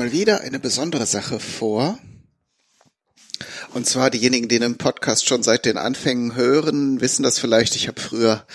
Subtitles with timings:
[0.00, 1.98] Mal wieder eine besondere Sache vor.
[3.74, 7.76] Und zwar diejenigen, die den Podcast schon seit den Anfängen hören, wissen das vielleicht.
[7.76, 8.46] Ich habe früher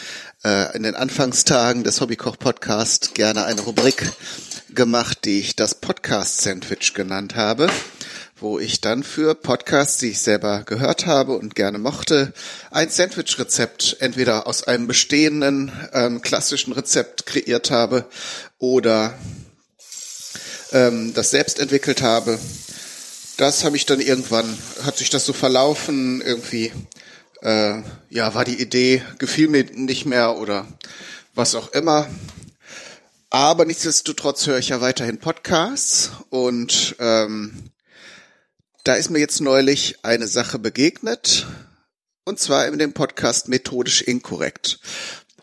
[0.43, 4.11] äh, in den Anfangstagen des Hobbykoch-Podcast gerne eine Rubrik
[4.73, 7.67] gemacht, die ich das Podcast-Sandwich genannt habe,
[8.37, 12.33] wo ich dann für Podcasts, die ich selber gehört habe und gerne mochte,
[12.71, 18.05] ein Sandwich-Rezept entweder aus einem bestehenden ähm, klassischen Rezept kreiert habe
[18.57, 19.13] oder
[20.75, 22.37] ähm, das selbst entwickelt habe.
[23.37, 26.71] Das habe ich dann irgendwann, hat sich das so verlaufen, irgendwie,
[27.41, 30.67] äh, ja, war die Idee, gefiel mir nicht mehr oder
[31.33, 32.07] was auch immer.
[33.29, 37.71] Aber nichtsdestotrotz höre ich ja weiterhin Podcasts und ähm,
[38.83, 41.47] da ist mir jetzt neulich eine Sache begegnet
[42.23, 44.79] und zwar in dem Podcast Methodisch Inkorrekt.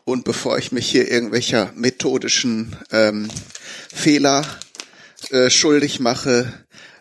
[0.04, 3.30] Und bevor ich mich hier irgendwelcher methodischen ähm,
[3.94, 4.44] Fehler
[5.30, 6.52] äh, schuldig mache,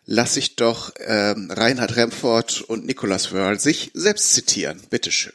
[0.06, 4.82] lasse ich doch ähm, Reinhard Remford und Nicolas Wörl sich selbst zitieren.
[4.90, 5.34] Bitteschön.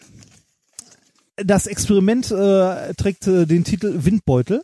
[1.36, 4.62] Das Experiment äh, trägt äh, den Titel Windbeutel.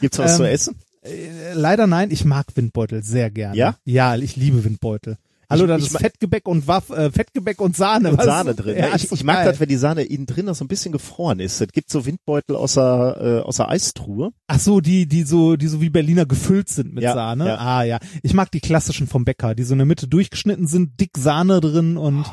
[0.00, 0.76] Gibt's was Ähm, zu essen?
[1.02, 3.56] Äh, leider nein, ich mag Windbeutel sehr gerne.
[3.56, 3.76] Ja?
[3.84, 5.16] Ja, ich liebe Windbeutel.
[5.50, 8.12] Hallo, da ist Fettgebäck und Waff, äh, Fettgebäck und Sahne.
[8.12, 8.22] Und?
[8.22, 8.76] Sahne drin.
[8.78, 8.96] Ja, ne?
[8.96, 11.60] ich ich mag das, wenn die Sahne innen drin noch so ein bisschen gefroren ist.
[11.60, 14.30] Es gibt so Windbeutel aus der, äh, aus der Eistruhe.
[14.46, 17.48] Ach so, die, die so, die so wie Berliner gefüllt sind mit Ja, Sahne.
[17.48, 17.56] ja.
[17.58, 21.00] Ah ja, ich mag die klassischen vom Bäcker, die so in der Mitte durchgeschnitten sind,
[21.00, 22.24] dick Sahne drin und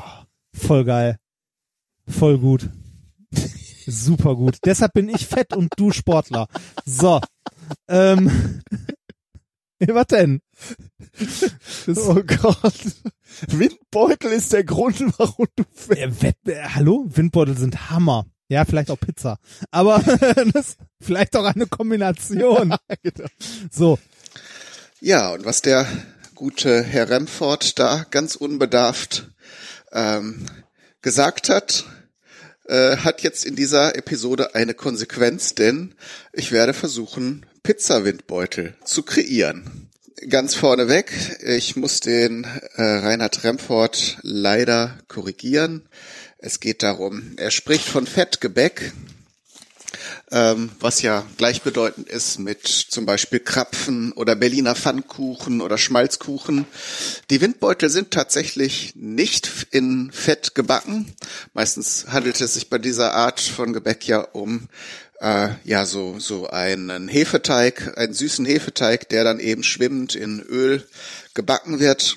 [0.54, 1.16] voll geil,
[2.06, 2.70] voll gut,
[3.86, 4.58] super gut.
[4.64, 6.46] Deshalb bin ich fett und du Sportler.
[6.84, 7.20] So,
[7.88, 8.30] ähm,
[9.88, 10.40] was denn?
[11.86, 12.74] Das, Oh Gott.
[13.48, 18.26] Windbeutel ist der Grund, warum du äh, Wett, äh, hallo, Windbeutel sind Hammer.
[18.48, 19.38] Ja, vielleicht auch Pizza,
[19.70, 19.98] aber
[20.54, 22.74] das, vielleicht auch eine Kombination.
[23.70, 23.98] So,
[25.00, 25.86] Ja, und was der
[26.34, 29.30] gute Herr Remford da ganz unbedarft
[29.92, 30.46] ähm,
[31.02, 31.84] gesagt hat,
[32.64, 35.94] äh, hat jetzt in dieser Episode eine Konsequenz, denn
[36.32, 39.88] ich werde versuchen, Pizzawindbeutel zu kreieren.
[40.28, 41.12] Ganz vorneweg,
[41.46, 45.88] ich muss den äh, Reinhard Remford leider korrigieren.
[46.38, 48.92] Es geht darum, er spricht von Fettgebäck,
[50.30, 56.66] ähm, was ja gleichbedeutend ist mit zum Beispiel Krapfen oder Berliner Pfannkuchen oder Schmalzkuchen.
[57.30, 61.14] Die Windbeutel sind tatsächlich nicht in Fett gebacken.
[61.54, 64.68] Meistens handelt es sich bei dieser Art von Gebäck ja um
[65.20, 70.86] äh, ja so so einen Hefeteig, einen süßen Hefeteig, der dann eben schwimmend in Öl
[71.34, 72.16] gebacken wird.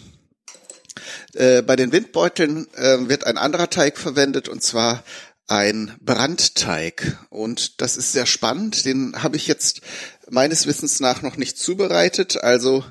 [1.33, 5.03] Äh, bei den Windbeuteln äh, wird ein anderer Teig verwendet und zwar
[5.47, 7.17] ein Brandteig.
[7.29, 8.85] Und das ist sehr spannend.
[8.85, 9.81] Den habe ich jetzt
[10.29, 12.41] meines Wissens nach noch nicht zubereitet.
[12.41, 12.85] Also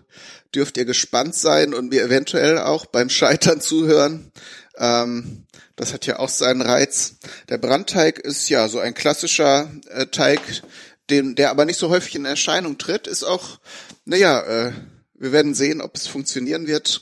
[0.55, 4.31] dürft ihr gespannt sein und mir eventuell auch beim Scheitern zuhören.
[4.77, 5.47] Ähm,
[5.81, 7.15] das hat ja auch seinen Reiz.
[7.49, 10.41] Der Brandteig ist ja so ein klassischer äh, Teig,
[11.09, 13.07] den, der aber nicht so häufig in Erscheinung tritt.
[13.07, 13.59] Ist auch,
[14.05, 14.73] naja, äh,
[15.15, 17.01] wir werden sehen, ob es funktionieren wird.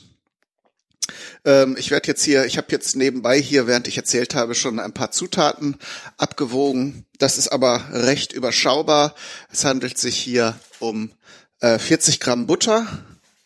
[1.43, 4.79] Ähm, ich werde jetzt hier, ich habe jetzt nebenbei hier, während ich erzählt habe, schon
[4.79, 5.77] ein paar Zutaten
[6.15, 7.05] abgewogen.
[7.17, 9.13] Das ist aber recht überschaubar.
[9.51, 11.11] Es handelt sich hier um
[11.59, 12.87] äh, 40 Gramm Butter,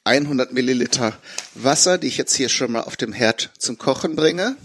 [0.04, 1.18] 100 Milliliter
[1.56, 4.58] Wasser, die ich jetzt hier schon mal auf dem Herd zum Kochen bringe.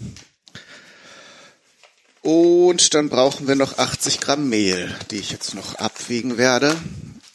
[2.21, 6.75] Und dann brauchen wir noch 80 Gramm Mehl, die ich jetzt noch abwiegen werde.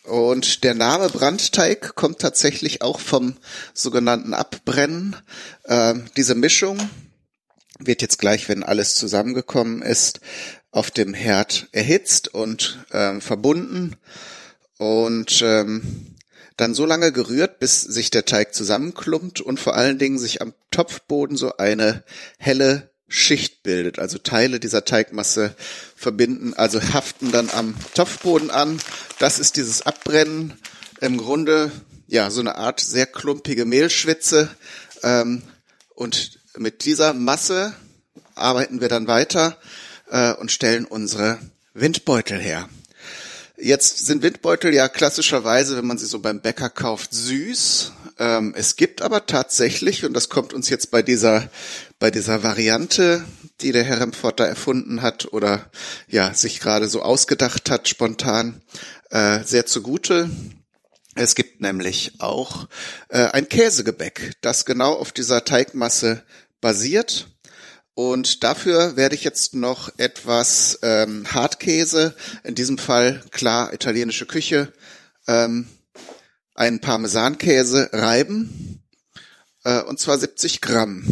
[0.04, 3.36] Und der Name Brandteig kommt tatsächlich auch vom
[3.72, 5.16] sogenannten Abbrennen.
[5.66, 6.78] Ähm, diese Mischung
[7.78, 10.20] wird jetzt gleich, wenn alles zusammengekommen ist,
[10.70, 13.96] auf dem Herd erhitzt und ähm, verbunden
[14.76, 16.16] und ähm,
[16.56, 20.52] dann so lange gerührt, bis sich der Teig zusammenklumpt und vor allen Dingen sich am
[20.70, 22.04] Topfboden so eine
[22.38, 23.98] helle Schicht bildet.
[23.98, 25.54] Also Teile dieser Teigmasse
[25.96, 28.80] verbinden, also haften dann am Topfboden an.
[29.18, 30.54] Das ist dieses Abbrennen.
[31.00, 31.70] Im Grunde
[32.06, 34.48] ja so eine Art sehr klumpige Mehlschwitze.
[35.02, 35.42] Ähm,
[35.94, 37.74] und mit dieser Masse
[38.34, 39.58] arbeiten wir dann weiter
[40.10, 41.38] äh, und stellen unsere
[41.74, 42.68] Windbeutel her.
[43.56, 47.92] Jetzt sind Windbeutel ja klassischerweise, wenn man sie so beim Bäcker kauft, süß.
[48.18, 51.50] Ähm, es gibt aber tatsächlich, und das kommt uns jetzt bei dieser,
[51.98, 53.24] bei dieser Variante,
[53.60, 55.70] die der Herr Remford da erfunden hat oder
[56.08, 58.62] ja, sich gerade so ausgedacht hat, spontan,
[59.10, 60.30] äh, sehr zugute.
[61.16, 62.68] Es gibt nämlich auch
[63.08, 66.22] äh, ein Käsegebäck, das genau auf dieser Teigmasse
[66.60, 67.28] basiert.
[67.94, 74.72] Und dafür werde ich jetzt noch etwas ähm, Hartkäse, in diesem Fall klar italienische Küche,
[75.28, 75.68] ähm,
[76.54, 78.82] einen Parmesankäse reiben,
[79.64, 81.04] äh, und zwar 70 Gramm.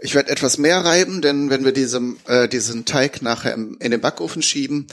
[0.00, 3.90] Ich werde etwas mehr reiben, denn wenn wir diesem, äh, diesen Teig nachher im, in
[3.90, 4.88] den Backofen schieben,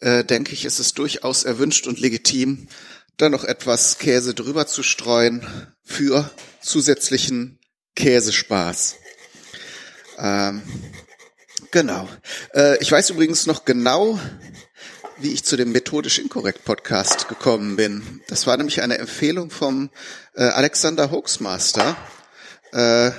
[0.00, 2.68] äh, denke ich, ist es durchaus erwünscht und legitim,
[3.16, 5.46] da noch etwas Käse drüber zu streuen
[5.84, 6.30] für
[6.62, 7.58] zusätzlichen
[7.96, 8.96] Käsespaß.
[10.18, 10.62] Ähm,
[11.70, 12.08] genau.
[12.54, 14.18] Äh, ich weiß übrigens noch genau,
[15.20, 18.22] wie ich zu dem methodisch inkorrekt Podcast gekommen bin.
[18.28, 19.90] Das war nämlich eine Empfehlung vom
[20.34, 21.96] äh, Alexander Hoaxmaster.
[22.72, 23.10] Äh,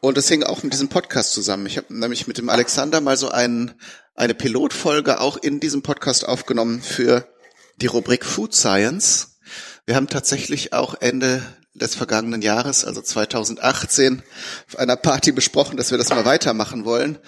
[0.00, 1.66] und das hing auch mit diesem Podcast zusammen.
[1.66, 3.74] Ich habe nämlich mit dem Alexander mal so ein,
[4.14, 7.28] eine Pilotfolge auch in diesem Podcast aufgenommen für
[7.76, 9.38] die Rubrik Food Science.
[9.86, 11.42] Wir haben tatsächlich auch Ende
[11.74, 14.22] des vergangenen Jahres, also 2018,
[14.68, 17.18] auf einer Party besprochen, dass wir das mal weitermachen wollen.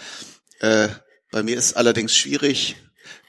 [0.60, 0.88] Äh,
[1.30, 2.76] bei mir ist allerdings schwierig,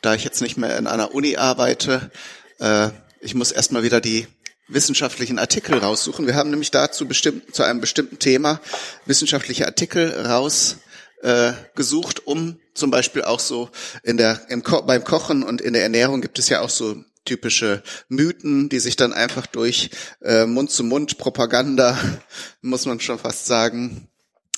[0.02, 2.12] da ich jetzt nicht mehr in einer Uni arbeite.
[2.60, 2.90] Äh,
[3.22, 4.28] ich muss erstmal wieder die
[4.68, 6.28] wissenschaftlichen Artikel raussuchen.
[6.28, 8.60] Wir haben nämlich dazu bestimmt, zu einem bestimmten Thema
[9.06, 10.82] wissenschaftliche Artikel rausgesucht,
[11.24, 13.70] äh, gesucht, um zum Beispiel auch so
[14.04, 17.04] in der, im Ko beim Kochen und in der Ernährung gibt es ja auch so
[17.26, 19.90] typische Mythen, die sich dann einfach durch
[20.22, 21.98] äh, Mund-zu-Mund-Propaganda,
[22.62, 24.10] muss man schon fast sagen,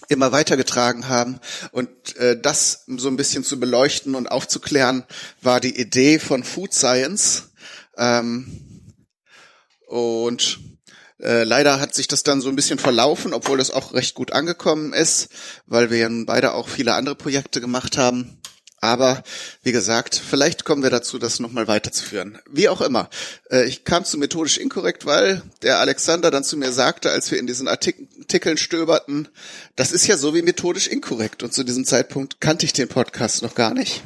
[0.07, 1.39] immer weitergetragen haben.
[1.71, 5.03] Und äh, das so ein bisschen zu beleuchten und aufzuklären,
[5.41, 7.49] war die Idee von Food Science.
[7.97, 8.83] Ähm,
[9.87, 10.59] und
[11.19, 14.31] äh, leider hat sich das dann so ein bisschen verlaufen, obwohl das auch recht gut
[14.31, 15.29] angekommen ist,
[15.65, 18.38] weil wir ja beide auch viele andere Projekte gemacht haben.
[18.81, 19.23] Aber
[19.63, 22.39] wie gesagt, vielleicht kommen wir dazu, das nochmal weiterzuführen.
[22.49, 23.09] Wie auch immer.
[23.51, 27.39] Äh, ich kam zu methodisch inkorrekt, weil der Alexander dann zu mir sagte, als wir
[27.39, 29.27] in diesen Artikeln stöberten,
[29.75, 31.43] das ist ja so wie methodisch inkorrekt.
[31.43, 34.01] Und zu diesem Zeitpunkt kannte ich den Podcast noch gar nicht.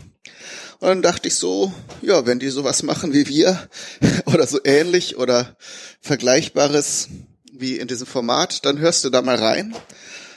[0.79, 1.71] Und dann dachte ich so,
[2.01, 3.69] ja, wenn die sowas machen wie wir
[4.25, 5.55] oder so ähnlich oder
[6.01, 7.07] vergleichbares
[7.53, 9.73] wie in diesem Format, dann hörst du da mal rein.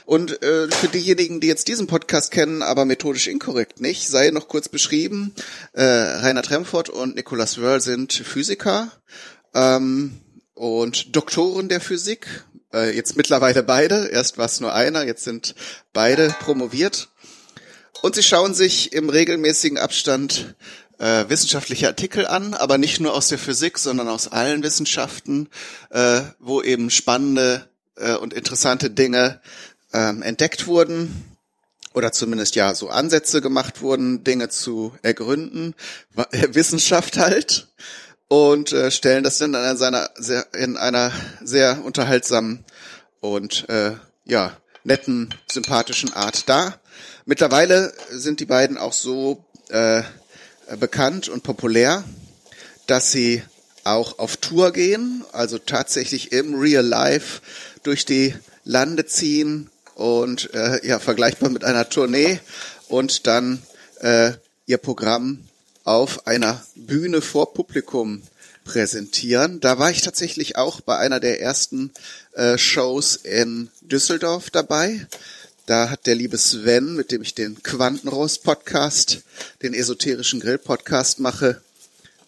[0.07, 4.47] Und äh, für diejenigen, die jetzt diesen Podcast kennen, aber methodisch inkorrekt nicht, sei noch
[4.47, 5.35] kurz beschrieben,
[5.73, 8.93] äh, Rainer Tremfort und Nicolas Wörl sind Physiker
[9.53, 10.21] ähm,
[10.55, 12.45] und Doktoren der Physik.
[12.73, 15.57] Äh, jetzt mittlerweile beide, erst war es nur einer, jetzt sind
[15.93, 17.09] beide promoviert.
[18.01, 20.55] Und sie schauen sich im regelmäßigen Abstand
[20.99, 25.49] äh, wissenschaftliche Artikel an, aber nicht nur aus der Physik, sondern aus allen Wissenschaften,
[25.91, 29.41] äh, wo eben spannende äh, und interessante Dinge
[29.93, 31.37] ähm, entdeckt wurden
[31.95, 35.75] oder zumindest ja so Ansätze gemacht wurden, Dinge zu ergründen,
[36.51, 37.69] Wissenschaft halt
[38.29, 41.13] und äh, stellen das dann in, seiner, sehr, in einer
[41.43, 42.65] sehr unterhaltsamen
[43.21, 43.93] und äh,
[44.25, 46.81] ja netten, sympathischen Art dar.
[47.25, 50.03] Mittlerweile sind die beiden auch so äh,
[50.79, 52.05] bekannt und populär,
[52.87, 53.43] dass sie
[53.85, 57.41] auch auf Tour gehen, also tatsächlich im Real Life
[57.85, 58.35] durch die
[58.65, 62.39] Lande ziehen und äh, ja vergleichbar mit einer Tournee
[62.89, 63.63] und dann
[64.01, 64.33] äh,
[64.67, 65.41] ihr Programm
[65.85, 68.23] auf einer Bühne vor Publikum
[68.65, 69.61] präsentieren.
[69.61, 71.93] Da war ich tatsächlich auch bei einer der ersten
[72.33, 75.07] äh, Shows in Düsseldorf dabei.
[75.65, 79.23] Da hat der liebe Sven, mit dem ich den Quantenrost Podcast,
[79.63, 81.63] den esoterischen Grill Podcast mache,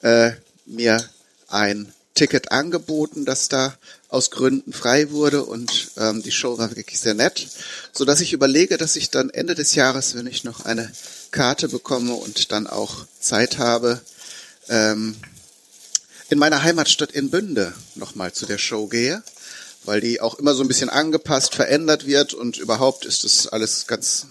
[0.00, 0.30] äh,
[0.64, 1.04] mir
[1.48, 3.76] ein Ticket angeboten, das da
[4.08, 7.46] aus Gründen frei wurde und ähm, die Show war wirklich sehr nett,
[7.92, 10.90] so dass ich überlege, dass ich dann Ende des Jahres, wenn ich noch eine
[11.30, 14.00] Karte bekomme und dann auch Zeit habe,
[14.68, 15.14] ähm,
[16.30, 19.22] in meiner Heimatstadt in Bünde nochmal zu der Show gehe,
[19.84, 23.86] weil die auch immer so ein bisschen angepasst, verändert wird und überhaupt ist das alles
[23.86, 24.26] ganz,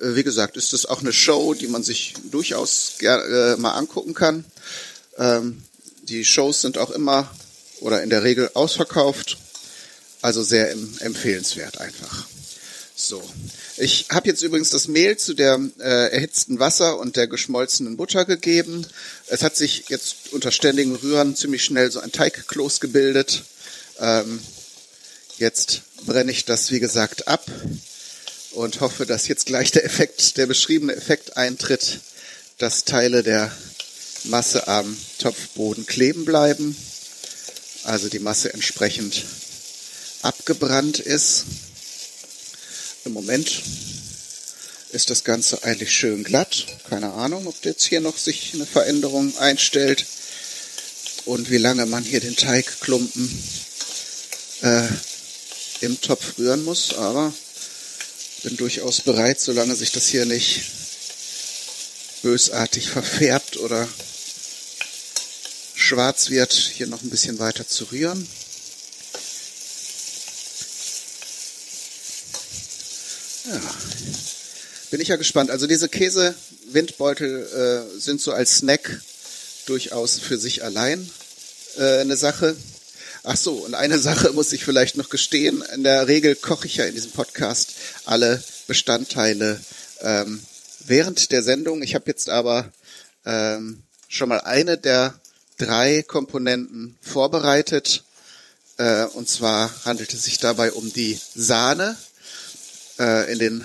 [0.00, 4.14] äh, wie gesagt, ist das auch eine Show, die man sich durchaus äh, mal angucken
[4.14, 4.44] kann.
[5.18, 5.62] Ähm,
[6.02, 7.30] die Shows sind auch immer
[7.80, 9.38] oder in der Regel ausverkauft.
[10.22, 12.26] Also sehr empfehlenswert einfach.
[12.94, 13.22] So.
[13.78, 18.26] Ich habe jetzt übrigens das Mehl zu der äh, erhitzten Wasser und der geschmolzenen Butter
[18.26, 18.86] gegeben.
[19.28, 23.44] Es hat sich jetzt unter ständigem Rühren ziemlich schnell so ein Teigkloß gebildet.
[23.98, 24.40] Ähm,
[25.38, 27.46] jetzt brenne ich das, wie gesagt, ab
[28.52, 32.00] und hoffe, dass jetzt gleich der Effekt, der beschriebene Effekt eintritt,
[32.58, 33.50] dass Teile der
[34.24, 36.76] Masse am Topfboden kleben bleiben,
[37.84, 39.24] also die Masse entsprechend
[40.22, 41.44] abgebrannt ist.
[43.04, 43.62] Im Moment
[44.92, 46.66] ist das Ganze eigentlich schön glatt.
[46.88, 50.04] Keine Ahnung, ob jetzt hier noch sich eine Veränderung einstellt
[51.24, 53.42] und wie lange man hier den Teigklumpen
[54.62, 54.88] äh,
[55.80, 57.32] im Topf rühren muss, aber
[58.42, 60.62] bin durchaus bereit, solange sich das hier nicht
[62.22, 63.88] bösartig verfärbt oder
[65.90, 68.24] schwarz wird, hier noch ein bisschen weiter zu rühren.
[73.48, 73.60] Ja,
[74.92, 75.50] bin ich ja gespannt.
[75.50, 79.00] Also diese Käse-Windbeutel äh, sind so als Snack
[79.66, 81.10] durchaus für sich allein
[81.76, 82.54] äh, eine Sache.
[83.24, 85.64] Ach so, und eine Sache muss ich vielleicht noch gestehen.
[85.74, 87.72] In der Regel koche ich ja in diesem Podcast
[88.04, 89.60] alle Bestandteile
[90.02, 90.40] ähm,
[90.86, 91.82] während der Sendung.
[91.82, 92.70] Ich habe jetzt aber
[93.24, 95.20] ähm, schon mal eine der
[95.60, 98.04] drei Komponenten vorbereitet.
[98.78, 101.96] Äh, und zwar handelt es sich dabei um die Sahne.
[102.98, 103.64] Äh, in den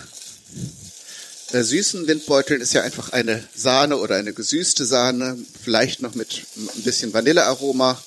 [1.53, 6.45] äh, süßen Windbeuteln ist ja einfach eine Sahne oder eine gesüßte Sahne, vielleicht noch mit
[6.55, 8.01] ein bisschen Vanillearoma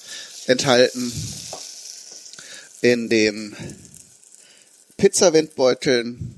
[0.46, 1.12] enthalten.
[2.80, 3.56] In den
[4.98, 6.34] Pizzawindbeuteln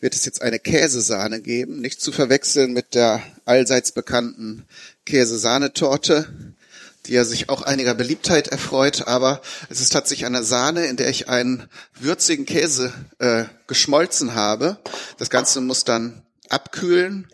[0.00, 4.66] wird es jetzt eine Käsesahne geben, nicht zu verwechseln mit der allseits bekannten
[5.06, 6.28] Käsesahnetorte,
[7.06, 11.08] die ja sich auch einiger Beliebtheit erfreut, aber es ist tatsächlich eine Sahne, in der
[11.08, 11.68] ich einen
[11.98, 14.78] würzigen Käse äh, geschmolzen habe.
[15.18, 17.28] Das Ganze muss dann abkühlen.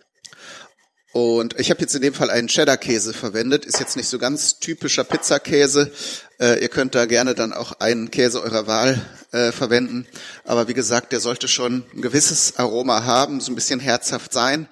[1.13, 3.65] Und ich habe jetzt in dem Fall einen Cheddar-Käse verwendet.
[3.65, 5.91] Ist jetzt nicht so ganz typischer Pizzakäse.
[6.39, 9.01] Äh, ihr könnt da gerne dann auch einen Käse eurer Wahl
[9.33, 10.07] äh, verwenden.
[10.45, 14.69] Aber wie gesagt, der sollte schon ein gewisses Aroma haben, so ein bisschen herzhaft sein.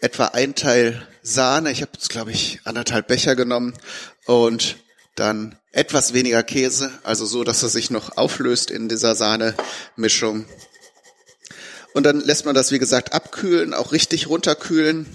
[0.00, 1.72] Etwa ein Teil Sahne.
[1.72, 3.74] Ich habe jetzt, glaube ich, anderthalb Becher genommen.
[4.26, 4.76] Und
[5.16, 10.46] dann etwas weniger Käse, also so, dass er sich noch auflöst in dieser Sahne-Mischung.
[11.94, 15.06] Und dann lässt man das, wie gesagt, abkühlen, auch richtig runterkühlen.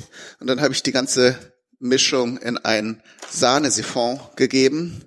[0.41, 1.37] Und dann habe ich die ganze
[1.79, 5.05] Mischung in ein Sahnesiphon gegeben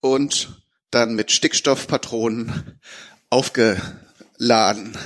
[0.00, 2.80] und dann mit Stickstoffpatronen
[3.30, 4.96] aufgeladen.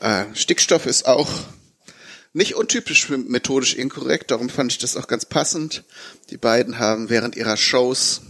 [0.00, 1.30] Äh, Stickstoff ist auch
[2.32, 5.84] nicht untypisch für methodisch inkorrekt, darum fand ich das auch ganz passend.
[6.30, 8.22] Die beiden haben während ihrer Shows,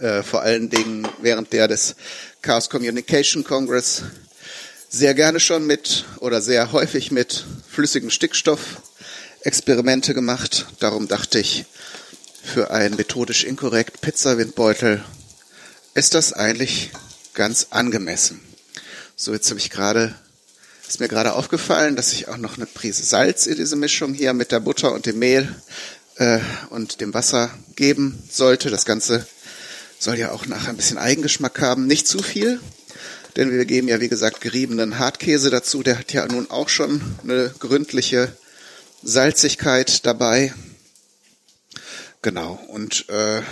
[0.00, 1.94] äh, vor allen Dingen während der des
[2.42, 4.02] Chaos Communication Congress,
[4.88, 8.82] sehr gerne schon mit oder sehr häufig mit flüssigem Stickstoff
[9.42, 10.66] Experimente gemacht.
[10.80, 11.66] Darum dachte ich,
[12.42, 15.04] für einen methodisch inkorrekt Pizzawindbeutel
[15.94, 16.90] ist das eigentlich
[17.34, 18.40] ganz angemessen.
[19.14, 20.14] So, jetzt habe ich gerade,
[20.88, 24.32] ist mir gerade aufgefallen, dass ich auch noch eine Prise Salz in diese Mischung hier
[24.32, 25.54] mit der Butter und dem Mehl
[26.16, 26.38] äh,
[26.70, 28.70] und dem Wasser geben sollte.
[28.70, 29.26] Das Ganze
[29.98, 31.86] soll ja auch nachher ein bisschen Eigengeschmack haben.
[31.86, 32.58] Nicht zu viel,
[33.36, 35.82] denn wir geben ja, wie gesagt, geriebenen Hartkäse dazu.
[35.82, 38.32] Der hat ja nun auch schon eine gründliche
[39.02, 40.54] Salzigkeit dabei.
[42.22, 42.58] Genau.
[42.68, 43.42] Und äh,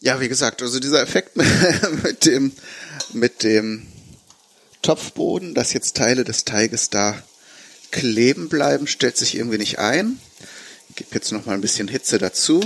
[0.00, 1.36] ja, wie gesagt, also dieser Effekt
[2.04, 2.52] mit dem
[3.12, 3.86] mit dem
[4.82, 7.22] Topfboden, dass jetzt Teile des Teiges da
[7.90, 10.20] kleben bleiben, stellt sich irgendwie nicht ein.
[10.90, 12.62] Ich gebe jetzt noch mal ein bisschen Hitze dazu.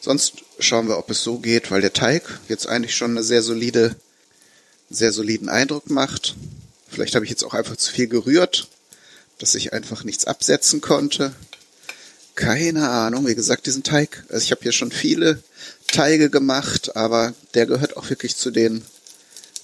[0.00, 3.42] Sonst schauen wir, ob es so geht, weil der Teig jetzt eigentlich schon eine sehr
[3.42, 3.96] solide,
[4.90, 6.34] sehr soliden Eindruck macht.
[6.88, 8.68] Vielleicht habe ich jetzt auch einfach zu viel gerührt,
[9.38, 11.34] dass ich einfach nichts absetzen konnte.
[12.34, 13.26] Keine Ahnung.
[13.26, 15.42] Wie gesagt, diesen Teig, also ich habe hier schon viele
[15.86, 18.84] Teige gemacht, aber der gehört auch wirklich zu den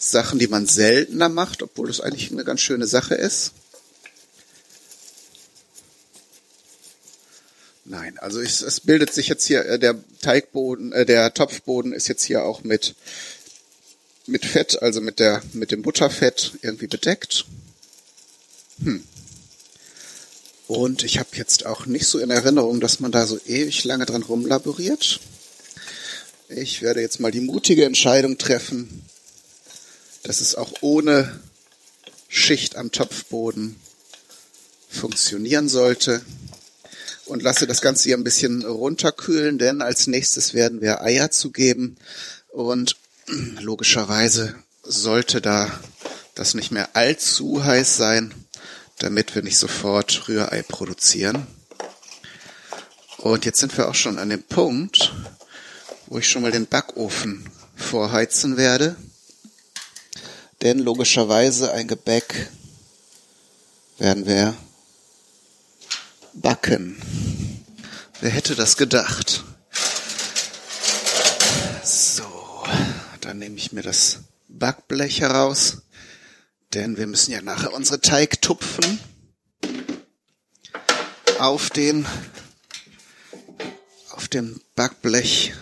[0.00, 3.52] Sachen, die man seltener macht, obwohl das eigentlich eine ganz schöne Sache ist.
[7.84, 12.08] Nein, also es, es bildet sich jetzt hier, äh, der Teigboden, äh, der Topfboden ist
[12.08, 12.94] jetzt hier auch mit,
[14.26, 17.44] mit Fett, also mit der, mit dem Butterfett irgendwie bedeckt.
[18.82, 19.04] Hm.
[20.66, 24.06] Und ich habe jetzt auch nicht so in Erinnerung, dass man da so ewig lange
[24.06, 25.20] dran rumlaboriert.
[26.48, 29.02] Ich werde jetzt mal die mutige Entscheidung treffen,
[30.22, 31.40] dass es auch ohne
[32.28, 33.76] Schicht am Topfboden
[34.88, 36.22] funktionieren sollte
[37.26, 41.96] und lasse das Ganze hier ein bisschen runterkühlen, denn als nächstes werden wir Eier zugeben
[42.48, 42.96] und
[43.60, 45.70] logischerweise sollte da
[46.34, 48.34] das nicht mehr allzu heiß sein,
[48.98, 51.46] damit wir nicht sofort Rührei produzieren.
[53.18, 55.12] Und jetzt sind wir auch schon an dem Punkt,
[56.06, 58.96] wo ich schon mal den Backofen vorheizen werde.
[60.62, 62.50] Denn logischerweise ein Gebäck
[63.98, 64.54] werden wir
[66.34, 67.00] backen.
[68.20, 69.42] Wer hätte das gedacht?
[71.82, 72.62] So,
[73.22, 75.78] dann nehme ich mir das Backblech heraus,
[76.74, 79.00] denn wir müssen ja nachher unsere Teigtupfen
[81.38, 82.06] auf den
[84.10, 85.54] auf dem Backblech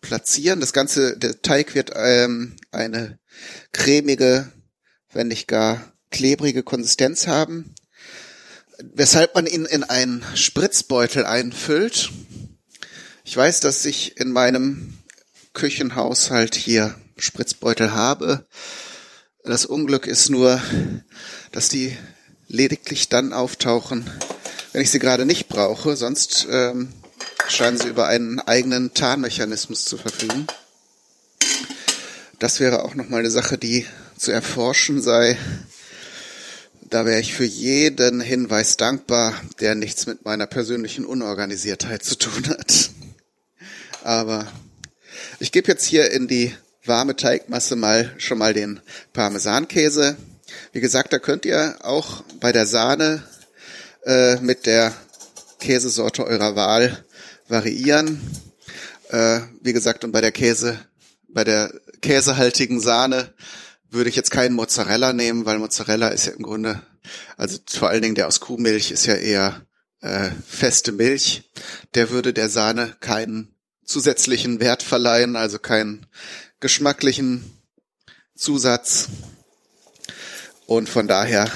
[0.00, 0.58] platzieren.
[0.58, 3.20] Das ganze, der Teig wird ähm, eine
[3.72, 4.50] cremige,
[5.12, 7.74] wenn nicht gar klebrige Konsistenz haben.
[8.94, 12.10] weshalb man ihn in einen Spritzbeutel einfüllt.
[13.24, 14.98] Ich weiß, dass ich in meinem
[15.52, 18.46] Küchenhaushalt hier Spritzbeutel habe.
[19.44, 20.60] Das Unglück ist nur,
[21.52, 21.96] dass die
[22.48, 24.10] lediglich dann auftauchen,
[24.72, 25.96] wenn ich sie gerade nicht brauche.
[25.96, 26.92] Sonst ähm,
[27.48, 30.46] scheinen sie über einen eigenen Tarnmechanismus zu verfügen.
[32.42, 33.86] Das wäre auch nochmal eine Sache, die
[34.18, 35.38] zu erforschen sei.
[36.80, 42.48] Da wäre ich für jeden Hinweis dankbar, der nichts mit meiner persönlichen Unorganisiertheit zu tun
[42.48, 42.90] hat.
[44.02, 44.50] Aber
[45.38, 46.52] ich gebe jetzt hier in die
[46.84, 48.80] warme Teigmasse mal schon mal den
[49.12, 50.16] Parmesankäse.
[50.72, 53.22] Wie gesagt, da könnt ihr auch bei der Sahne
[54.04, 54.92] äh, mit der
[55.60, 57.04] Käsesorte eurer Wahl
[57.46, 58.20] variieren.
[59.10, 60.84] Äh, wie gesagt, und bei der Käse,
[61.28, 63.32] bei der käsehaltigen Sahne
[63.90, 66.82] würde ich jetzt keinen Mozzarella nehmen, weil Mozzarella ist ja im Grunde,
[67.36, 69.66] also vor allen Dingen der aus Kuhmilch ist ja eher
[70.00, 71.50] äh, feste Milch.
[71.94, 73.54] Der würde der Sahne keinen
[73.84, 76.06] zusätzlichen Wert verleihen, also keinen
[76.60, 77.58] geschmacklichen
[78.34, 79.08] Zusatz.
[80.66, 81.50] Und von daher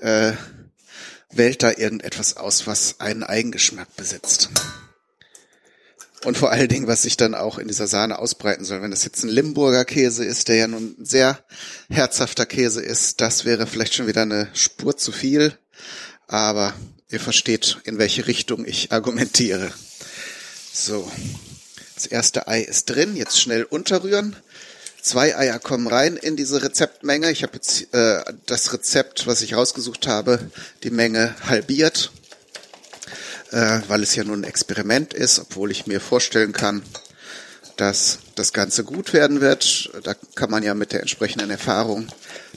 [0.00, 0.32] äh,
[1.30, 4.50] wählt da irgendetwas aus, was einen Eigengeschmack besitzt.
[6.24, 8.80] Und vor allen Dingen, was sich dann auch in dieser Sahne ausbreiten soll.
[8.80, 11.42] Wenn das jetzt ein Limburger Käse ist, der ja nun ein sehr
[11.90, 15.58] herzhafter Käse ist, das wäre vielleicht schon wieder eine Spur zu viel.
[16.28, 16.74] Aber
[17.10, 19.72] ihr versteht, in welche Richtung ich argumentiere.
[20.72, 21.10] So.
[21.96, 23.16] Das erste Ei ist drin.
[23.16, 24.36] Jetzt schnell unterrühren.
[25.02, 27.30] Zwei Eier kommen rein in diese Rezeptmenge.
[27.32, 30.50] Ich habe jetzt äh, das Rezept, was ich rausgesucht habe,
[30.84, 32.12] die Menge halbiert
[33.52, 36.82] äh, weil es ja nun ein Experiment ist, obwohl ich mir vorstellen kann,
[37.76, 39.90] dass das Ganze gut werden wird.
[40.02, 42.08] Da kann man ja mit der entsprechenden Erfahrung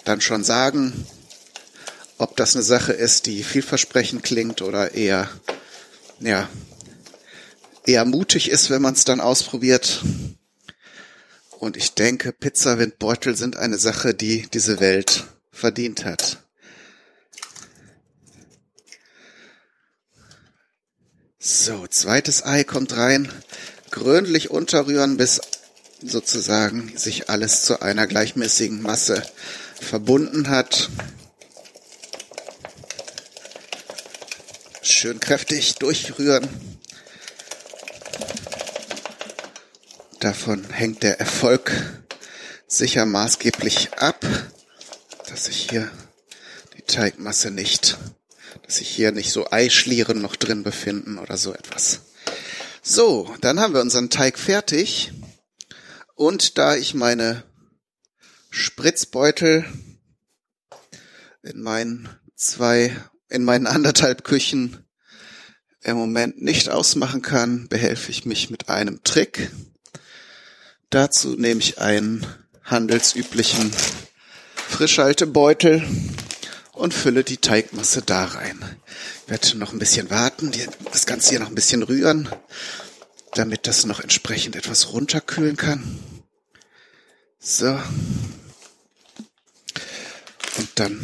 [0.03, 1.05] dann schon sagen,
[2.17, 5.29] ob das eine Sache ist, die vielversprechend klingt oder eher,
[6.19, 6.49] ja,
[7.85, 10.03] eher mutig ist, wenn man es dann ausprobiert.
[11.59, 16.44] Und ich denke, Pizzawindbeutel sind eine Sache, die diese Welt verdient hat.
[21.47, 23.31] So, zweites Ei kommt rein.
[23.91, 25.39] Gründlich unterrühren, bis
[26.01, 29.21] sozusagen sich alles zu einer gleichmäßigen Masse
[29.79, 30.89] verbunden hat.
[34.81, 36.49] Schön kräftig durchrühren.
[40.21, 41.71] Davon hängt der Erfolg
[42.65, 44.25] sicher maßgeblich ab,
[45.29, 45.91] dass sich hier
[46.75, 47.99] die Teigmasse nicht
[48.65, 52.01] dass sich hier nicht so Eischlieren noch drin befinden oder so etwas.
[52.81, 55.11] So, dann haben wir unseren Teig fertig.
[56.15, 57.43] Und da ich meine
[58.49, 59.65] Spritzbeutel
[61.43, 62.95] in meinen zwei,
[63.29, 64.83] in meinen anderthalb Küchen
[65.81, 69.51] im Moment nicht ausmachen kann, behelfe ich mich mit einem Trick.
[70.89, 72.25] Dazu nehme ich einen
[72.63, 73.71] handelsüblichen
[74.69, 75.83] Frischhaltebeutel
[76.75, 78.59] und fülle die Teigmasse da rein.
[79.23, 80.51] Ich werde noch ein bisschen warten,
[80.91, 82.29] das Ganze hier noch ein bisschen rühren,
[83.33, 85.99] damit das noch entsprechend etwas runterkühlen kann.
[87.39, 87.79] So.
[90.57, 91.01] Und dann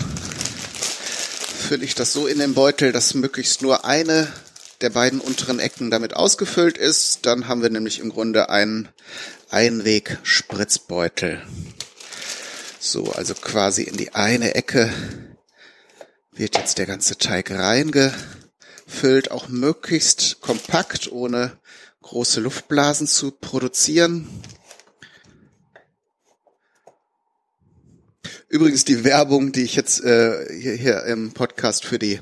[1.67, 4.31] fülle ich das so in den Beutel, dass möglichst nur eine
[4.81, 7.25] der beiden unteren Ecken damit ausgefüllt ist.
[7.25, 8.89] Dann haben wir nämlich im Grunde einen
[9.51, 11.41] Einweg-Spritzbeutel.
[12.79, 14.91] So, also quasi in die eine Ecke
[16.33, 21.57] wird jetzt der ganze Teig reingefüllt, auch möglichst kompakt, ohne
[22.01, 24.27] große Luftblasen zu produzieren.
[28.47, 32.19] Übrigens die Werbung, die ich jetzt äh, hier, hier im Podcast für die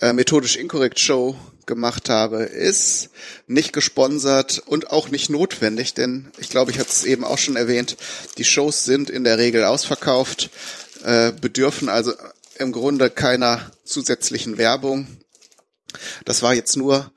[0.00, 3.10] äh, methodisch inkorrekt Show gemacht habe, ist
[3.46, 7.56] nicht gesponsert und auch nicht notwendig, denn ich glaube, ich hatte es eben auch schon
[7.56, 7.96] erwähnt,
[8.38, 10.50] die Shows sind in der Regel ausverkauft,
[11.04, 12.12] äh, bedürfen also
[12.58, 15.06] im Grunde keiner zusätzlichen Werbung.
[16.24, 17.12] Das war jetzt nur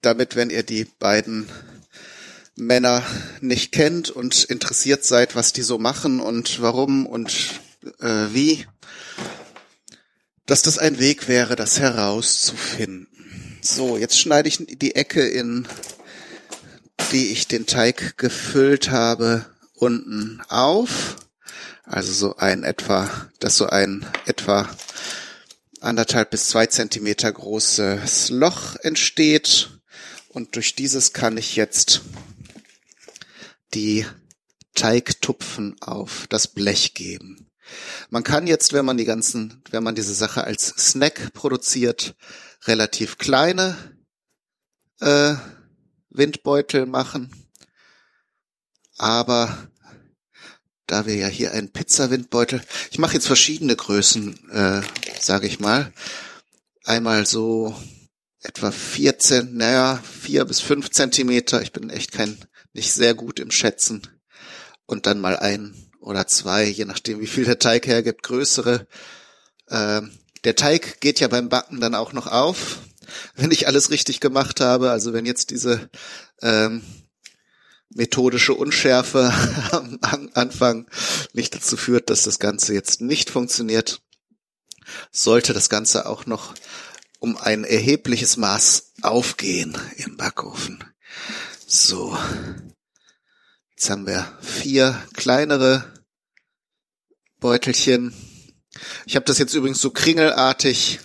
[0.00, 1.48] damit, wenn ihr die beiden
[2.56, 3.02] Männer
[3.40, 7.60] nicht kennt und interessiert seid, was die so machen und warum und
[8.00, 8.66] äh, wie,
[10.46, 13.08] dass das ein Weg wäre, das herauszufinden.
[13.60, 15.66] So, jetzt schneide ich die Ecke in,
[17.12, 21.16] die ich den Teig gefüllt habe, unten auf
[21.84, 24.68] also so ein etwa, dass so ein etwa
[25.80, 29.70] anderthalb bis zwei Zentimeter großes Loch entsteht.
[30.28, 32.00] Und durch dieses kann ich jetzt
[33.74, 34.06] die
[34.74, 37.50] Teigtupfen auf das Blech geben.
[38.10, 42.14] Man kann jetzt, wenn man die ganzen, wenn man diese Sache als Snack produziert,
[42.66, 43.76] relativ kleine
[45.00, 45.34] äh,
[46.10, 47.30] Windbeutel machen.
[48.96, 49.68] Aber
[50.86, 54.82] da wir ja hier einen Pizza-Windbeutel, ich mache jetzt verschiedene Größen, äh,
[55.20, 55.92] sage ich mal.
[56.84, 57.74] Einmal so
[58.40, 61.62] etwa 14, naja, vier bis fünf Zentimeter.
[61.62, 62.38] Ich bin echt kein,
[62.74, 64.02] nicht sehr gut im Schätzen.
[64.86, 68.86] Und dann mal ein oder zwei, je nachdem, wie viel der Teig hergibt, größere.
[69.70, 70.10] Ähm,
[70.44, 72.80] der Teig geht ja beim Backen dann auch noch auf,
[73.34, 74.90] wenn ich alles richtig gemacht habe.
[74.90, 75.88] Also wenn jetzt diese
[76.42, 76.82] ähm,
[77.94, 79.32] methodische Unschärfe
[80.02, 80.86] am Anfang
[81.32, 84.02] nicht dazu führt, dass das Ganze jetzt nicht funktioniert,
[85.10, 86.54] sollte das Ganze auch noch
[87.18, 90.84] um ein erhebliches Maß aufgehen im Backofen.
[91.66, 92.18] So.
[93.70, 95.92] Jetzt haben wir vier kleinere
[97.40, 98.14] Beutelchen.
[99.06, 101.00] Ich habe das jetzt übrigens so kringelartig.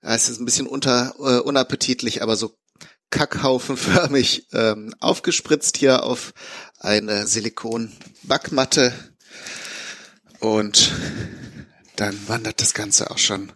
[0.00, 2.56] Es ist ein bisschen unter, äh, unappetitlich, aber so
[3.10, 6.32] kackhaufenförmig ähm, aufgespritzt hier auf
[6.78, 8.92] eine Silikon-Backmatte.
[10.38, 10.92] Und
[11.96, 13.52] dann wandert das Ganze auch schon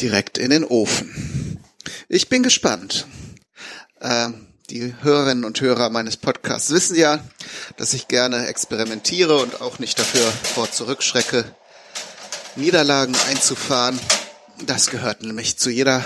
[0.00, 1.60] direkt in den Ofen.
[2.08, 3.06] Ich bin gespannt.
[4.00, 7.24] Ähm, die Hörerinnen und Hörer meines Podcasts wissen ja,
[7.76, 11.44] dass ich gerne experimentiere und auch nicht dafür vor zurückschrecke,
[12.56, 13.98] Niederlagen einzufahren.
[14.66, 16.04] Das gehört nämlich zu jeder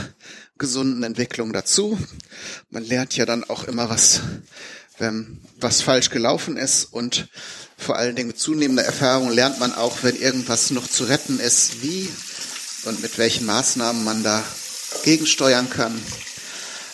[0.62, 1.98] gesunden Entwicklung dazu.
[2.70, 4.20] Man lernt ja dann auch immer was,
[4.96, 7.28] wenn was falsch gelaufen ist und
[7.76, 11.82] vor allen Dingen mit zunehmender Erfahrung lernt man auch, wenn irgendwas noch zu retten ist,
[11.82, 12.08] wie
[12.84, 14.44] und mit welchen Maßnahmen man da
[15.02, 16.00] gegensteuern kann.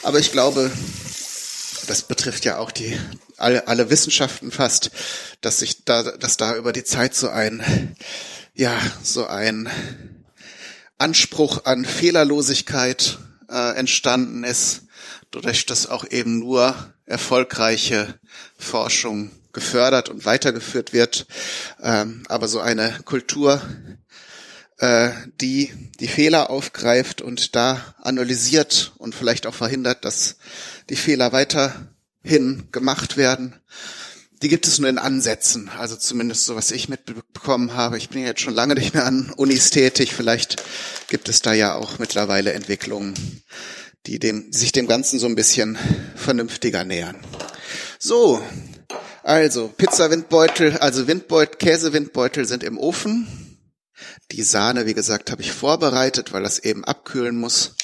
[0.02, 0.72] Aber ich glaube,
[1.86, 2.98] das betrifft ja auch die
[3.36, 4.90] alle, alle Wissenschaften fast,
[5.42, 7.94] dass sich da, dass da über die Zeit so ein,
[8.54, 9.68] ja, so ein
[10.96, 13.18] Anspruch an Fehlerlosigkeit
[13.48, 14.82] äh, entstanden ist,
[15.30, 16.74] dadurch, dass auch eben nur
[17.06, 18.18] erfolgreiche
[18.56, 21.26] Forschung gefördert und weitergeführt wird.
[21.82, 23.62] Ähm, aber so eine Kultur,
[24.78, 30.36] äh, die die Fehler aufgreift und da analysiert und vielleicht auch verhindert, dass
[30.90, 33.54] die Fehler weiterhin gemacht werden.
[34.40, 37.98] Die gibt es nur in Ansätzen, also zumindest so, was ich mitbekommen habe.
[37.98, 40.14] Ich bin jetzt schon lange nicht mehr an Unis tätig.
[40.14, 40.62] Vielleicht
[41.08, 43.14] gibt es da ja auch mittlerweile Entwicklungen,
[44.06, 45.76] die dem, sich dem Ganzen so ein bisschen
[46.14, 47.16] vernünftiger nähern.
[47.98, 48.40] So,
[49.24, 53.26] also Pizza-Windbeutel, also Windbeutel, Käsewindbeutel sind im Ofen.
[54.30, 57.74] Die Sahne, wie gesagt, habe ich vorbereitet, weil das eben abkühlen muss.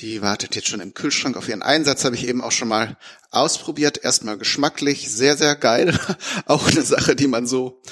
[0.00, 2.96] Die wartet jetzt schon im Kühlschrank auf ihren Einsatz, habe ich eben auch schon mal
[3.32, 3.98] ausprobiert.
[4.04, 5.98] Erstmal geschmacklich, sehr, sehr geil.
[6.46, 7.82] auch eine Sache, die man so,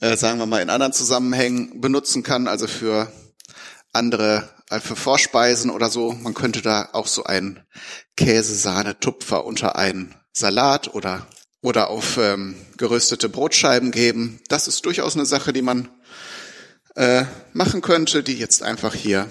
[0.00, 3.12] äh, sagen wir mal, in anderen Zusammenhängen benutzen kann, also für
[3.92, 6.12] andere, äh, für Vorspeisen oder so.
[6.12, 7.60] Man könnte da auch so einen
[8.16, 11.28] Käsesahne-Tupfer unter einen Salat oder,
[11.60, 14.40] oder auf ähm, geröstete Brotscheiben geben.
[14.48, 15.88] Das ist durchaus eine Sache, die man
[16.96, 19.30] äh, machen könnte, die jetzt einfach hier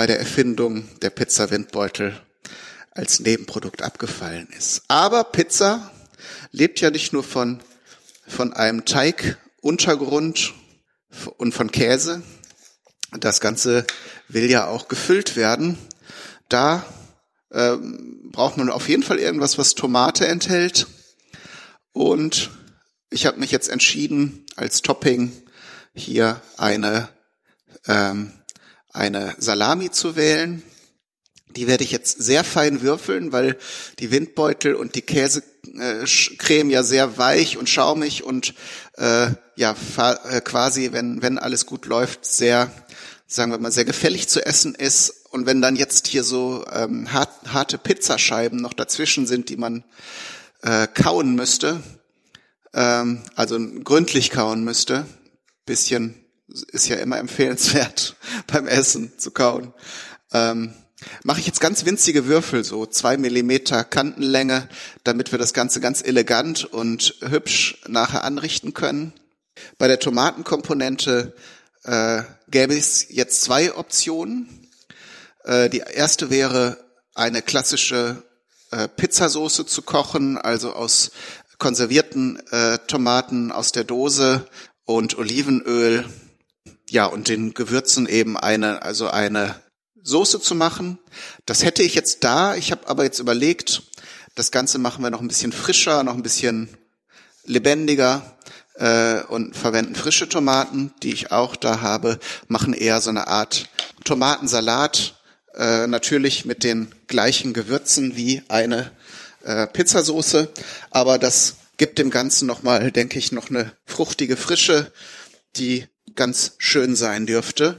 [0.00, 2.18] bei der Erfindung der Pizza-Windbeutel
[2.92, 4.80] als Nebenprodukt abgefallen ist.
[4.88, 5.90] Aber Pizza
[6.52, 7.60] lebt ja nicht nur von,
[8.26, 10.54] von einem Teiguntergrund
[11.36, 12.22] und von Käse.
[13.10, 13.86] Das Ganze
[14.26, 15.76] will ja auch gefüllt werden.
[16.48, 16.82] Da
[17.50, 17.76] äh,
[18.32, 20.86] braucht man auf jeden Fall irgendwas, was Tomate enthält.
[21.92, 22.48] Und
[23.10, 25.30] ich habe mich jetzt entschieden, als Topping
[25.92, 27.10] hier eine
[27.86, 28.32] ähm,
[28.92, 30.62] eine Salami zu wählen.
[31.56, 33.58] Die werde ich jetzt sehr fein würfeln, weil
[33.98, 38.54] die Windbeutel und die Käsecreme ja sehr weich und schaumig und
[38.96, 42.70] äh, ja äh, quasi, wenn wenn alles gut läuft, sehr,
[43.26, 45.26] sagen wir mal, sehr gefällig zu essen ist.
[45.30, 49.84] Und wenn dann jetzt hier so ähm, hart, harte Pizzascheiben noch dazwischen sind, die man
[50.62, 51.82] äh, kauen müsste,
[52.74, 55.06] ähm, also gründlich kauen müsste,
[55.66, 56.19] bisschen
[56.72, 59.72] ist ja immer empfehlenswert beim Essen zu kauen.
[60.32, 60.74] Ähm,
[61.22, 64.68] Mache ich jetzt ganz winzige Würfel, so zwei Millimeter Kantenlänge,
[65.02, 69.14] damit wir das Ganze ganz elegant und hübsch nachher anrichten können.
[69.78, 71.34] Bei der Tomatenkomponente
[71.84, 74.68] äh, gäbe es jetzt zwei Optionen.
[75.44, 76.76] Äh, die erste wäre
[77.14, 78.22] eine klassische
[78.70, 81.12] äh, Pizzasauce zu kochen, also aus
[81.58, 84.46] konservierten äh, Tomaten aus der Dose
[84.84, 86.04] und Olivenöl
[86.90, 89.54] ja, und den Gewürzen eben eine, also eine
[90.02, 90.98] Soße zu machen.
[91.46, 92.56] Das hätte ich jetzt da.
[92.56, 93.82] Ich habe aber jetzt überlegt,
[94.34, 96.68] das Ganze machen wir noch ein bisschen frischer, noch ein bisschen
[97.44, 98.36] lebendiger.
[98.80, 103.68] äh, und verwenden frische Tomaten, die ich auch da habe, machen eher so eine Art
[104.04, 105.20] Tomatensalat,
[105.54, 108.90] äh, natürlich mit den gleichen Gewürzen wie eine
[109.44, 110.48] äh, Pizzasoße,
[110.90, 114.92] aber das gibt dem Ganzen nochmal, denke ich, noch eine fruchtige Frische,
[115.56, 117.78] die ganz schön sein dürfte.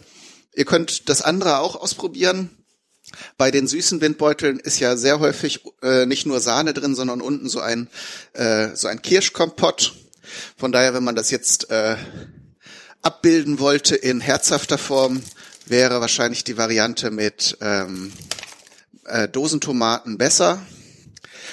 [0.54, 2.50] Ihr könnt das andere auch ausprobieren.
[3.38, 7.50] Bei den süßen Windbeuteln ist ja sehr häufig äh, nicht nur Sahne drin, sondern unten
[7.50, 7.90] so ein
[8.34, 9.94] äh, so ein Kirschkompott.
[10.58, 11.98] Von daher, wenn man das jetzt äh,
[13.02, 15.22] abbilden wollte in herzhafter Form,
[15.66, 18.14] wäre wahrscheinlich die Variante mit ähm,
[19.06, 20.62] äh, Dosentomaten besser.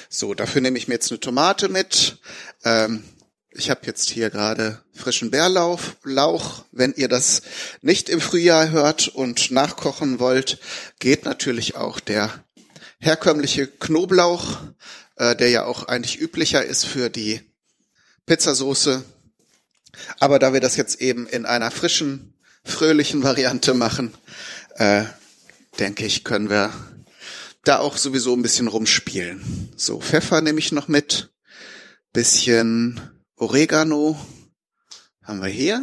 [0.08, 2.18] So, dafür nehme ich mir jetzt eine Tomate mit.
[2.64, 3.04] Ähm,
[3.58, 5.80] ich habe jetzt hier gerade frischen Bärlauch.
[6.04, 6.64] Lauch.
[6.70, 7.42] Wenn ihr das
[7.82, 10.58] nicht im Frühjahr hört und nachkochen wollt,
[11.00, 12.44] geht natürlich auch der
[13.00, 14.58] herkömmliche Knoblauch,
[15.16, 17.40] äh, der ja auch eigentlich üblicher ist für die
[18.26, 19.04] Pizzasoße.
[20.20, 24.14] Aber da wir das jetzt eben in einer frischen, fröhlichen Variante machen,
[24.76, 25.04] äh,
[25.80, 26.72] denke ich, können wir
[27.64, 29.72] da auch sowieso ein bisschen rumspielen.
[29.76, 31.30] So, Pfeffer nehme ich noch mit.
[32.12, 34.18] Bisschen Oregano
[35.22, 35.82] haben wir hier.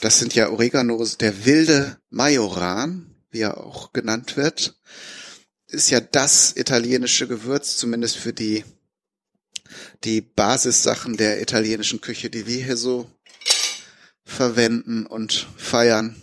[0.00, 4.74] Das sind ja Oreganos, der wilde Majoran, wie er auch genannt wird.
[5.68, 8.64] Ist ja das italienische Gewürz, zumindest für die,
[10.02, 13.10] die Basissachen der italienischen Küche, die wir hier so
[14.24, 16.21] verwenden und feiern.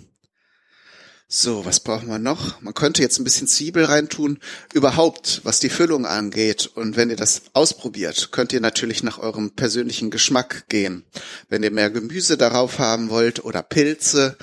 [1.32, 2.60] So, was brauchen wir noch?
[2.60, 4.40] Man könnte jetzt ein bisschen Zwiebel reintun.
[4.74, 6.66] Überhaupt, was die Füllung angeht.
[6.66, 11.06] Und wenn ihr das ausprobiert, könnt ihr natürlich nach eurem persönlichen Geschmack gehen.
[11.48, 14.38] Wenn ihr mehr Gemüse darauf haben wollt oder Pilze,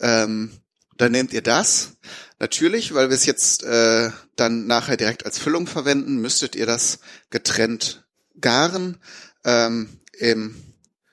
[0.00, 0.50] ähm,
[0.96, 1.92] dann nehmt ihr das.
[2.40, 6.98] Natürlich, weil wir es jetzt äh, dann nachher direkt als Füllung verwenden, müsstet ihr das
[7.30, 8.04] getrennt
[8.40, 8.98] garen.
[9.44, 10.56] Ähm, Im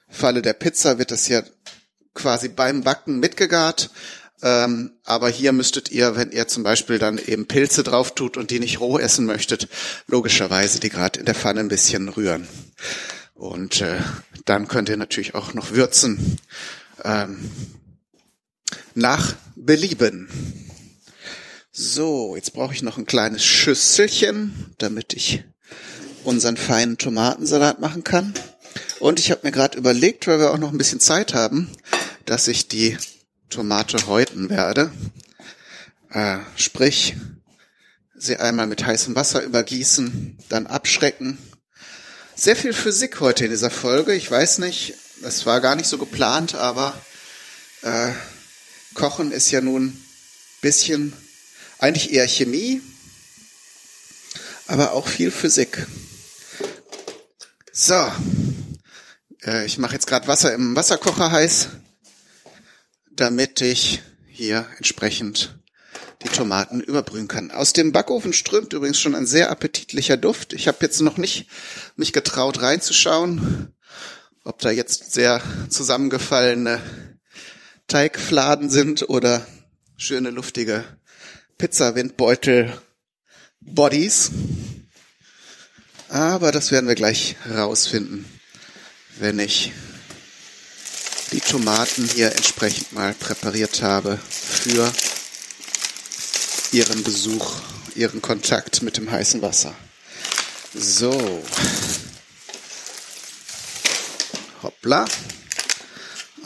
[0.08, 1.44] Falle der Pizza wird das ja
[2.16, 3.92] quasi beim Backen mitgegart.
[4.42, 8.52] Ähm, aber hier müsstet ihr, wenn ihr zum Beispiel dann eben Pilze drauf tut und
[8.52, 9.68] die nicht roh essen möchtet,
[10.08, 12.48] logischerweise die gerade in der Pfanne ein bisschen rühren.
[13.34, 14.00] Und äh,
[14.46, 16.38] dann könnt ihr natürlich auch noch würzen.
[17.04, 17.52] Ähm,
[18.94, 20.30] nach Belieben.
[21.72, 25.44] So, jetzt brauche ich noch ein kleines Schüsselchen, damit ich
[26.24, 28.34] unseren feinen Tomatensalat machen kann.
[29.00, 31.70] Und ich habe mir gerade überlegt, weil wir auch noch ein bisschen Zeit haben,
[32.26, 32.98] dass ich die
[33.50, 34.92] Tomate häuten werde.
[36.12, 37.16] Äh, sprich,
[38.16, 41.38] sie einmal mit heißem Wasser übergießen, dann abschrecken.
[42.36, 44.14] Sehr viel Physik heute in dieser Folge.
[44.14, 47.00] Ich weiß nicht, es war gar nicht so geplant, aber
[47.82, 48.12] äh,
[48.94, 50.00] Kochen ist ja nun
[50.62, 51.14] bisschen
[51.80, 52.82] eigentlich eher Chemie,
[54.68, 55.86] aber auch viel Physik.
[57.72, 58.12] So,
[59.46, 61.70] äh, ich mache jetzt gerade Wasser im Wasserkocher heiß
[63.20, 65.60] damit ich hier entsprechend
[66.24, 67.52] die Tomaten überbrühen kann.
[67.52, 70.54] Aus dem Backofen strömt übrigens schon ein sehr appetitlicher Duft.
[70.54, 71.48] Ich habe jetzt noch nicht
[71.96, 73.74] mich getraut reinzuschauen,
[74.44, 76.82] ob da jetzt sehr zusammengefallene
[77.88, 79.46] Teigfladen sind oder
[79.98, 80.86] schöne luftige
[81.58, 82.72] Pizzawindbeutel
[83.60, 84.32] Bodies.
[86.08, 88.26] Aber das werden wir gleich rausfinden,
[89.20, 89.74] wenn ich
[91.32, 94.92] die Tomaten hier entsprechend mal präpariert habe für
[96.72, 97.56] ihren Besuch,
[97.96, 99.76] ihren Kontakt mit dem heißen Wasser.
[100.74, 101.44] So.
[104.64, 105.06] Hoppla.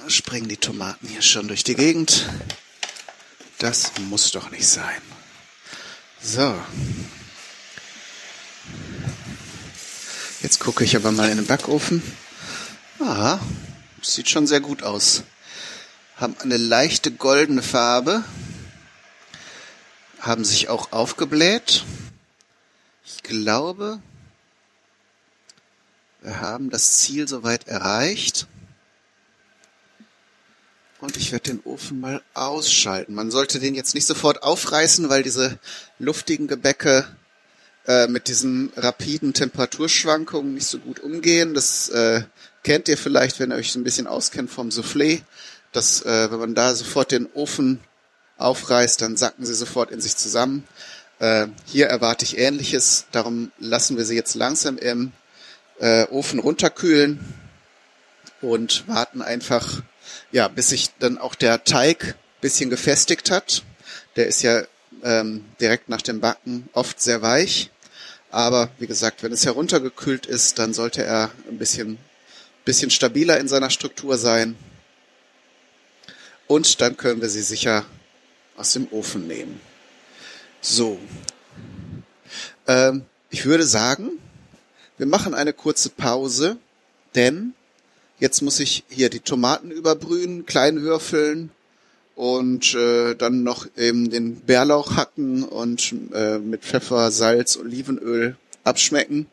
[0.08, 2.26] Springen die Tomaten hier schon durch die Gegend.
[3.60, 5.02] Das muss doch nicht sein.
[6.22, 6.54] So.
[10.42, 12.04] Jetzt gucke ich aber mal in den Backofen.
[13.00, 13.40] Ah,
[14.06, 15.24] Sieht schon sehr gut aus.
[16.18, 18.26] Haben eine leichte goldene Farbe.
[20.20, 21.86] Haben sich auch aufgebläht.
[23.06, 24.02] Ich glaube,
[26.22, 28.48] wir haben das Ziel soweit erreicht.
[31.00, 33.14] Und ich werde den Ofen mal ausschalten.
[33.14, 35.60] Man sollte den jetzt nicht sofort aufreißen, weil diese
[35.98, 37.08] luftigen Gebäcke
[37.88, 41.54] äh, mit diesen rapiden Temperaturschwankungen nicht so gut umgehen.
[41.54, 42.24] Das äh,
[42.64, 45.22] kennt ihr vielleicht, wenn ihr euch so ein bisschen auskennt vom Soufflé,
[45.72, 47.80] dass äh, wenn man da sofort den Ofen
[48.38, 50.66] aufreißt, dann sacken sie sofort in sich zusammen.
[51.20, 55.12] Äh, hier erwarte ich Ähnliches, darum lassen wir sie jetzt langsam im
[55.80, 57.20] äh, Ofen runterkühlen
[58.42, 59.82] und warten einfach,
[60.32, 63.64] ja, bis sich dann auch der Teig bisschen gefestigt hat.
[64.16, 64.64] Der ist ja
[65.04, 67.72] ähm, direkt nach dem Backen oft sehr weich.
[68.34, 72.00] Aber wie gesagt, wenn es heruntergekühlt ist, dann sollte er ein bisschen
[72.66, 74.56] bisschen stabiler in seiner Struktur sein.
[76.48, 77.86] Und dann können wir sie sicher
[78.58, 79.62] aus dem Ofen nehmen.
[80.62, 80.98] So.
[82.66, 84.10] Ähm, ich würde sagen,
[84.98, 86.58] wir machen eine kurze Pause,
[87.14, 87.54] denn
[88.20, 91.52] jetzt muss ich hier die Tomaten überbrühen, klein würfeln
[92.16, 99.28] und äh, dann noch eben den Bärlauch hacken und äh, mit Pfeffer, Salz, Olivenöl abschmecken.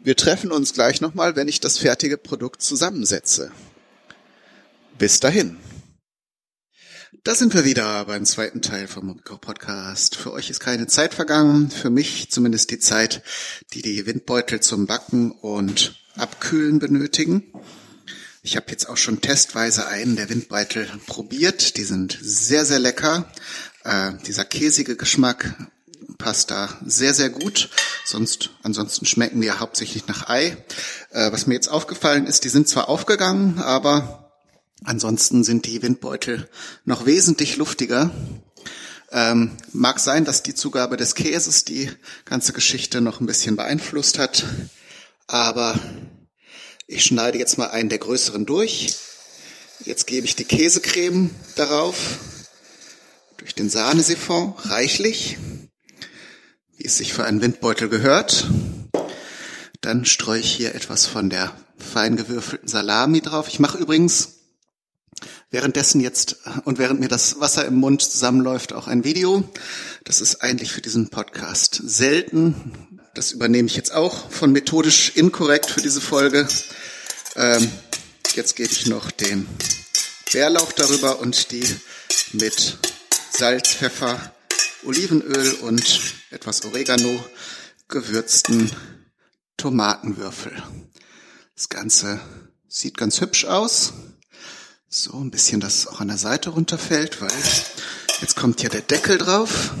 [0.00, 3.52] Wir treffen uns gleich nochmal, wenn ich das fertige Produkt zusammensetze.
[4.98, 5.56] Bis dahin.
[7.24, 10.16] Da sind wir wieder beim zweiten Teil vom Mobico Podcast.
[10.16, 13.22] Für euch ist keine Zeit vergangen, für mich zumindest die Zeit,
[13.74, 17.44] die die Windbeutel zum Backen und Abkühlen benötigen.
[18.44, 21.76] Ich habe jetzt auch schon testweise einen der Windbeutel probiert.
[21.76, 23.30] Die sind sehr, sehr lecker.
[23.84, 25.54] Äh, dieser käsige Geschmack
[26.18, 27.70] passt da sehr, sehr gut.
[28.04, 30.56] Sonst, ansonsten schmecken die ja hauptsächlich nach Ei.
[31.10, 34.32] Äh, was mir jetzt aufgefallen ist, die sind zwar aufgegangen, aber
[34.82, 36.48] ansonsten sind die Windbeutel
[36.84, 38.10] noch wesentlich luftiger.
[39.12, 41.92] Ähm, mag sein, dass die Zugabe des Käses die
[42.24, 44.44] ganze Geschichte noch ein bisschen beeinflusst hat,
[45.28, 45.78] aber
[46.92, 48.96] ich schneide jetzt mal einen der größeren durch.
[49.84, 51.96] Jetzt gebe ich die Käsecreme darauf,
[53.38, 55.38] durch den Sahnesiphon, reichlich,
[56.76, 58.46] wie es sich für einen Windbeutel gehört.
[59.80, 63.48] Dann streue ich hier etwas von der fein gewürfelten Salami drauf.
[63.48, 64.34] Ich mache übrigens
[65.50, 69.42] währenddessen jetzt und während mir das Wasser im Mund zusammenläuft auch ein Video.
[70.04, 73.00] Das ist eigentlich für diesen Podcast selten.
[73.14, 76.48] Das übernehme ich jetzt auch von methodisch inkorrekt für diese Folge.
[77.36, 77.70] Ähm,
[78.34, 79.46] jetzt gebe ich noch den
[80.32, 81.64] Bärlauch darüber und die
[82.32, 82.78] mit
[83.30, 84.32] Salz, Pfeffer,
[84.84, 87.22] Olivenöl und etwas Oregano
[87.88, 88.70] gewürzten
[89.58, 90.62] Tomatenwürfel.
[91.54, 92.18] Das Ganze
[92.66, 93.92] sieht ganz hübsch aus.
[94.88, 97.30] So ein bisschen, dass es auch an der Seite runterfällt, weil
[98.22, 99.72] jetzt kommt ja der Deckel drauf.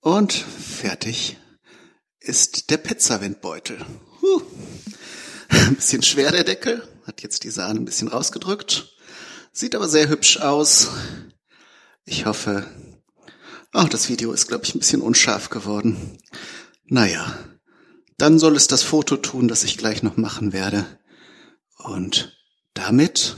[0.00, 1.38] Und fertig
[2.20, 3.84] ist der Pizzawindbeutel.
[4.20, 4.42] Huh.
[5.48, 8.96] Ein bisschen schwer der Deckel, hat jetzt die Sahne ein bisschen rausgedrückt.
[9.52, 10.88] Sieht aber sehr hübsch aus.
[12.04, 12.66] Ich hoffe,
[13.74, 16.18] oh, das Video ist, glaube ich, ein bisschen unscharf geworden.
[16.84, 17.36] Naja,
[18.18, 20.86] dann soll es das Foto tun, das ich gleich noch machen werde.
[21.76, 22.36] Und
[22.74, 23.36] damit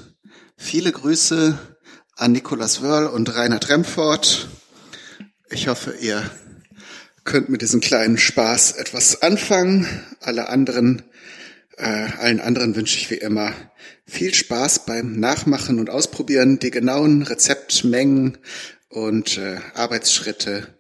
[0.57, 1.59] viele Grüße
[2.16, 4.49] an Nicolas Wörl und Reinhard Remford.
[5.49, 6.31] Ich hoffe, ihr
[7.31, 9.87] könnt mit diesem kleinen Spaß etwas anfangen.
[10.21, 11.03] Alle anderen
[11.77, 13.53] äh, allen anderen wünsche ich wie immer
[14.05, 16.59] viel Spaß beim Nachmachen und Ausprobieren.
[16.59, 18.38] Die genauen Rezeptmengen
[18.88, 20.75] und äh, Arbeitsschritte